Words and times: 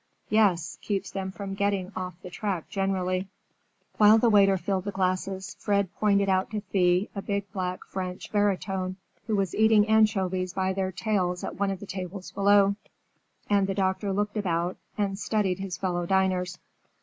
"Yes; 0.31 0.79
keeps 0.81 1.11
them 1.11 1.29
from 1.31 1.53
getting 1.53 1.91
off 1.95 2.15
the 2.23 2.31
track 2.31 2.69
generally." 2.69 3.27
While 3.97 4.17
the 4.17 4.31
waiter 4.31 4.57
filled 4.57 4.85
the 4.85 4.91
glasses, 4.91 5.55
Fred 5.59 5.93
pointed 5.93 6.27
out 6.27 6.49
to 6.49 6.61
Thea 6.61 7.07
a 7.13 7.21
big 7.21 7.45
black 7.53 7.85
French 7.85 8.31
barytone 8.31 8.95
who 9.27 9.35
was 9.35 9.53
eating 9.53 9.87
anchovies 9.87 10.53
by 10.53 10.73
their 10.73 10.91
tails 10.91 11.43
at 11.43 11.59
one 11.59 11.69
of 11.69 11.79
the 11.79 11.85
tables 11.85 12.31
below, 12.31 12.77
and 13.47 13.67
the 13.67 13.75
doctor 13.75 14.11
looked 14.11 14.37
about 14.37 14.75
and 14.97 15.19
studied 15.19 15.59
his 15.59 15.77
fellow 15.77 16.07
diners. 16.07 16.57